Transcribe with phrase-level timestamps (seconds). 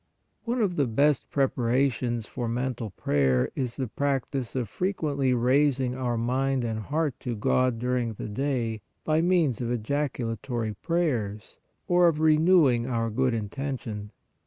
[0.45, 5.93] One of the best preparations for mental prayer is the prac tice of frequently raising
[5.93, 11.59] our mind and heart to God during the day by means of ejaculatory pray ers
[11.87, 14.11] or of renewing our good intention.